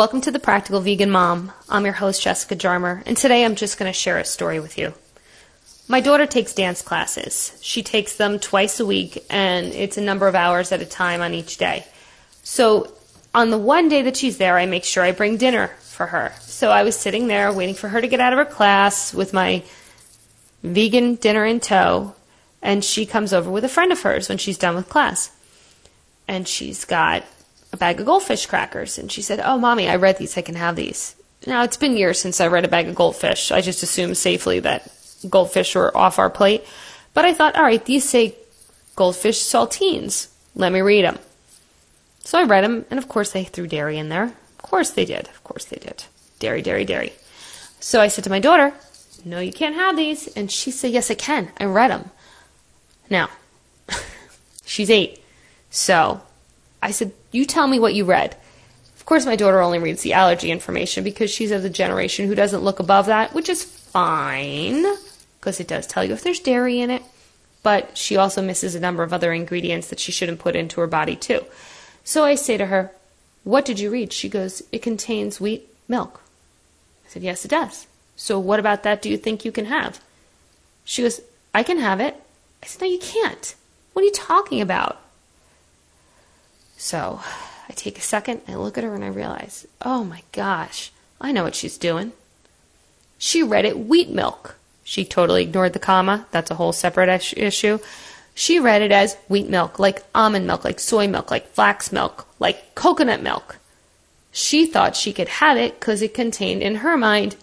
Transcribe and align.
Welcome 0.00 0.22
to 0.22 0.30
the 0.30 0.38
Practical 0.38 0.80
Vegan 0.80 1.10
Mom. 1.10 1.52
I'm 1.68 1.84
your 1.84 1.92
host, 1.92 2.22
Jessica 2.22 2.56
Jarmer, 2.56 3.02
and 3.04 3.18
today 3.18 3.44
I'm 3.44 3.54
just 3.54 3.78
going 3.78 3.86
to 3.86 3.92
share 3.92 4.16
a 4.16 4.24
story 4.24 4.58
with 4.58 4.78
you. 4.78 4.94
My 5.88 6.00
daughter 6.00 6.24
takes 6.24 6.54
dance 6.54 6.80
classes. 6.80 7.58
She 7.60 7.82
takes 7.82 8.16
them 8.16 8.38
twice 8.38 8.80
a 8.80 8.86
week, 8.86 9.22
and 9.28 9.66
it's 9.66 9.98
a 9.98 10.00
number 10.00 10.26
of 10.26 10.34
hours 10.34 10.72
at 10.72 10.80
a 10.80 10.86
time 10.86 11.20
on 11.20 11.34
each 11.34 11.58
day. 11.58 11.84
So, 12.42 12.94
on 13.34 13.50
the 13.50 13.58
one 13.58 13.90
day 13.90 14.00
that 14.00 14.16
she's 14.16 14.38
there, 14.38 14.56
I 14.56 14.64
make 14.64 14.84
sure 14.84 15.02
I 15.02 15.12
bring 15.12 15.36
dinner 15.36 15.66
for 15.80 16.06
her. 16.06 16.32
So, 16.40 16.70
I 16.70 16.82
was 16.82 16.96
sitting 16.96 17.26
there 17.26 17.52
waiting 17.52 17.74
for 17.74 17.88
her 17.88 18.00
to 18.00 18.08
get 18.08 18.20
out 18.20 18.32
of 18.32 18.38
her 18.38 18.46
class 18.46 19.12
with 19.12 19.34
my 19.34 19.62
vegan 20.62 21.16
dinner 21.16 21.44
in 21.44 21.60
tow, 21.60 22.14
and 22.62 22.82
she 22.82 23.04
comes 23.04 23.34
over 23.34 23.50
with 23.50 23.66
a 23.66 23.68
friend 23.68 23.92
of 23.92 24.00
hers 24.00 24.30
when 24.30 24.38
she's 24.38 24.56
done 24.56 24.76
with 24.76 24.88
class. 24.88 25.30
And 26.26 26.48
she's 26.48 26.86
got 26.86 27.22
bag 27.80 27.98
of 27.98 28.06
goldfish 28.06 28.46
crackers. 28.46 28.98
And 28.98 29.10
she 29.10 29.22
said, 29.22 29.40
Oh, 29.40 29.58
mommy, 29.58 29.88
I 29.88 29.96
read 29.96 30.18
these. 30.18 30.38
I 30.38 30.42
can 30.42 30.54
have 30.54 30.76
these. 30.76 31.16
Now, 31.46 31.64
it's 31.64 31.78
been 31.78 31.96
years 31.96 32.20
since 32.20 32.40
I 32.40 32.46
read 32.46 32.64
a 32.64 32.68
bag 32.68 32.86
of 32.86 32.94
goldfish. 32.94 33.50
I 33.50 33.62
just 33.62 33.82
assumed 33.82 34.16
safely 34.16 34.60
that 34.60 34.88
goldfish 35.28 35.74
were 35.74 35.96
off 35.96 36.18
our 36.18 36.30
plate. 36.30 36.62
But 37.14 37.24
I 37.24 37.34
thought, 37.34 37.56
all 37.56 37.64
right, 37.64 37.84
these 37.84 38.08
say 38.08 38.36
goldfish 38.94 39.40
saltines. 39.40 40.28
Let 40.54 40.72
me 40.72 40.80
read 40.80 41.04
them. 41.04 41.18
So 42.20 42.38
I 42.38 42.44
read 42.44 42.62
them, 42.62 42.84
and 42.90 42.98
of 42.98 43.08
course 43.08 43.32
they 43.32 43.44
threw 43.44 43.66
dairy 43.66 43.98
in 43.98 44.10
there. 44.10 44.24
Of 44.24 44.58
course 44.58 44.90
they 44.90 45.06
did. 45.06 45.26
Of 45.28 45.42
course 45.42 45.64
they 45.64 45.78
did. 45.78 46.04
Dairy, 46.38 46.62
dairy, 46.62 46.84
dairy. 46.84 47.12
So 47.80 48.00
I 48.00 48.08
said 48.08 48.24
to 48.24 48.30
my 48.30 48.40
daughter, 48.40 48.74
No, 49.24 49.40
you 49.40 49.52
can't 49.52 49.74
have 49.74 49.96
these. 49.96 50.28
And 50.36 50.52
she 50.52 50.70
said, 50.70 50.92
Yes, 50.92 51.10
I 51.10 51.14
can. 51.14 51.50
I 51.58 51.64
read 51.64 51.90
them. 51.90 52.10
Now, 53.08 53.30
she's 54.66 54.90
eight. 54.90 55.24
So 55.70 56.20
I 56.90 56.92
said, 56.92 57.12
You 57.30 57.44
tell 57.44 57.68
me 57.68 57.78
what 57.78 57.94
you 57.94 58.04
read. 58.04 58.36
Of 58.96 59.06
course, 59.06 59.24
my 59.24 59.36
daughter 59.36 59.60
only 59.60 59.78
reads 59.78 60.02
the 60.02 60.12
allergy 60.12 60.50
information 60.50 61.04
because 61.04 61.30
she's 61.30 61.52
of 61.52 61.62
the 61.62 61.70
generation 61.70 62.26
who 62.26 62.34
doesn't 62.34 62.64
look 62.64 62.80
above 62.80 63.06
that, 63.06 63.32
which 63.32 63.48
is 63.48 63.64
fine 63.64 64.84
because 65.38 65.60
it 65.60 65.68
does 65.68 65.86
tell 65.86 66.04
you 66.04 66.12
if 66.12 66.24
there's 66.24 66.40
dairy 66.40 66.80
in 66.80 66.90
it. 66.90 67.02
But 67.62 67.96
she 67.96 68.16
also 68.16 68.42
misses 68.42 68.74
a 68.74 68.80
number 68.80 69.04
of 69.04 69.12
other 69.12 69.32
ingredients 69.32 69.88
that 69.88 70.00
she 70.00 70.10
shouldn't 70.10 70.40
put 70.40 70.56
into 70.56 70.80
her 70.80 70.88
body, 70.88 71.14
too. 71.14 71.44
So 72.02 72.24
I 72.24 72.34
say 72.34 72.56
to 72.56 72.66
her, 72.66 72.90
What 73.44 73.64
did 73.64 73.78
you 73.78 73.88
read? 73.88 74.12
She 74.12 74.28
goes, 74.28 74.62
It 74.72 74.82
contains 74.82 75.40
wheat 75.40 75.68
milk. 75.86 76.20
I 77.06 77.10
said, 77.10 77.22
Yes, 77.22 77.44
it 77.44 77.52
does. 77.52 77.86
So 78.16 78.36
what 78.40 78.58
about 78.58 78.82
that 78.82 79.00
do 79.00 79.08
you 79.08 79.16
think 79.16 79.44
you 79.44 79.52
can 79.52 79.66
have? 79.66 80.00
She 80.84 81.02
goes, 81.02 81.20
I 81.54 81.62
can 81.62 81.78
have 81.78 82.00
it. 82.00 82.20
I 82.64 82.66
said, 82.66 82.82
No, 82.82 82.88
you 82.88 82.98
can't. 82.98 83.54
What 83.92 84.02
are 84.02 84.06
you 84.06 84.12
talking 84.12 84.60
about? 84.60 85.00
So 86.80 87.20
I 87.68 87.74
take 87.74 87.98
a 87.98 88.00
second, 88.00 88.40
I 88.48 88.54
look 88.54 88.78
at 88.78 88.84
her, 88.84 88.94
and 88.94 89.04
I 89.04 89.08
realize, 89.08 89.66
oh 89.82 90.02
my 90.02 90.22
gosh, 90.32 90.90
I 91.20 91.30
know 91.30 91.44
what 91.44 91.54
she's 91.54 91.76
doing. 91.76 92.12
She 93.18 93.42
read 93.42 93.66
it 93.66 93.78
wheat 93.78 94.08
milk. 94.08 94.56
She 94.82 95.04
totally 95.04 95.42
ignored 95.42 95.74
the 95.74 95.78
comma. 95.78 96.26
That's 96.30 96.50
a 96.50 96.54
whole 96.54 96.72
separate 96.72 97.34
issue. 97.36 97.80
She 98.34 98.58
read 98.58 98.80
it 98.80 98.92
as 98.92 99.16
wheat 99.28 99.50
milk, 99.50 99.78
like 99.78 100.04
almond 100.14 100.46
milk, 100.46 100.64
like 100.64 100.80
soy 100.80 101.06
milk, 101.06 101.30
like 101.30 101.48
flax 101.48 101.92
milk, 101.92 102.26
like 102.38 102.74
coconut 102.74 103.22
milk. 103.22 103.58
She 104.32 104.64
thought 104.64 104.96
she 104.96 105.12
could 105.12 105.28
have 105.28 105.58
it 105.58 105.78
because 105.78 106.00
it 106.00 106.14
contained, 106.14 106.62
in 106.62 106.76
her 106.76 106.96
mind, 106.96 107.36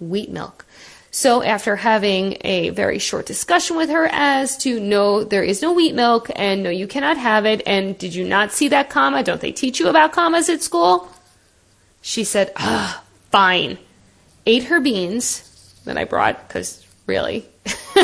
wheat 0.00 0.30
milk. 0.30 0.64
So, 1.10 1.42
after 1.42 1.76
having 1.76 2.36
a 2.42 2.68
very 2.70 2.98
short 2.98 3.24
discussion 3.24 3.76
with 3.76 3.88
her 3.88 4.06
as 4.12 4.58
to 4.58 4.78
no, 4.78 5.24
there 5.24 5.42
is 5.42 5.62
no 5.62 5.72
wheat 5.72 5.94
milk, 5.94 6.30
and 6.36 6.62
no, 6.62 6.70
you 6.70 6.86
cannot 6.86 7.16
have 7.16 7.46
it, 7.46 7.62
and 7.66 7.96
did 7.96 8.14
you 8.14 8.28
not 8.28 8.52
see 8.52 8.68
that 8.68 8.90
comma? 8.90 9.22
Don't 9.22 9.40
they 9.40 9.52
teach 9.52 9.80
you 9.80 9.88
about 9.88 10.12
commas 10.12 10.50
at 10.50 10.62
school? 10.62 11.08
She 12.02 12.24
said, 12.24 12.52
ah, 12.56 13.02
fine. 13.30 13.78
Ate 14.44 14.64
her 14.64 14.80
beans 14.80 15.80
that 15.84 15.96
I 15.96 16.04
brought, 16.04 16.46
because 16.46 16.86
really, 17.06 17.46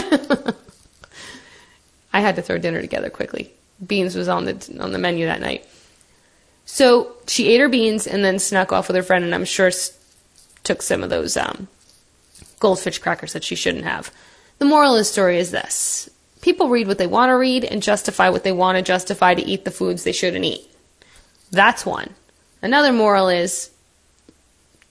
I 2.13 2.21
had 2.21 2.37
to 2.37 2.43
throw 2.43 2.57
dinner 2.57 2.81
together 2.81 3.11
quickly. 3.11 3.53
Beans 3.87 4.15
was 4.15 4.29
on 4.29 4.47
the 4.47 4.79
on 4.81 4.93
the 4.93 4.99
menu 4.99 5.27
that 5.27 5.41
night. 5.41 5.67
So 6.65 7.13
she 7.27 7.49
ate 7.49 7.61
her 7.61 7.69
beans 7.69 8.07
and 8.07 8.25
then 8.25 8.39
snuck 8.39 8.73
off 8.73 8.89
with 8.89 8.97
her 8.97 9.03
friend, 9.03 9.25
and 9.25 9.35
I'm 9.35 9.45
sure 9.45 9.71
took 10.63 10.81
some 10.81 11.03
of 11.03 11.11
those 11.11 11.37
um, 11.37 11.69
goldfish 12.65 12.97
crackers 12.97 13.35
that 13.35 13.45
she 13.45 13.55
shouldn't 13.55 13.85
have. 13.85 14.11
The 14.59 14.65
moral 14.65 14.95
of 14.95 14.99
the 14.99 15.05
story 15.05 15.39
is 15.39 15.51
this 15.51 16.09
people 16.41 16.71
read 16.71 16.89
what 16.89 16.97
they 16.97 17.07
want 17.07 17.29
to 17.29 17.37
read 17.37 17.63
and 17.63 17.83
justify 17.83 18.31
what 18.31 18.43
they 18.43 18.53
want 18.53 18.79
to 18.79 18.83
justify 18.83 19.35
to 19.35 19.45
eat 19.45 19.67
the 19.67 19.71
foods 19.71 20.03
they 20.03 20.13
shouldn't 20.13 20.47
eat. 20.47 20.67
That's 21.51 21.85
one. 21.85 22.15
Another 22.63 22.91
moral 22.91 23.29
is 23.29 23.71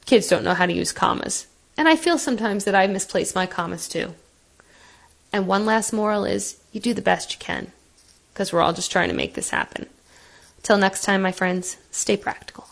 kids 0.06 0.28
don't 0.28 0.44
know 0.44 0.54
how 0.54 0.68
to 0.68 0.74
use 0.74 0.92
commas. 0.92 1.48
And 1.76 1.88
I 1.90 1.96
feel 1.96 2.20
sometimes 2.20 2.66
that 2.66 2.76
I 2.76 2.86
misplace 2.86 3.34
my 3.34 3.48
commas 3.48 3.88
too. 3.88 4.14
And 5.32 5.48
one 5.48 5.66
last 5.66 5.94
moral 5.94 6.26
is 6.26 6.62
you 6.74 6.80
do 6.80 6.94
the 6.94 7.02
best 7.02 7.34
you 7.34 7.40
can 7.40 7.72
because 8.34 8.54
we're 8.54 8.62
all 8.62 8.74
just 8.74 8.92
trying 8.92 9.10
to 9.10 9.16
make 9.16 9.34
this 9.34 9.50
happen. 9.50 9.88
Till 10.62 10.78
next 10.78 11.02
time, 11.02 11.24
my 11.24 11.32
friends, 11.32 11.78
stay 11.90 12.18
practical. 12.18 12.68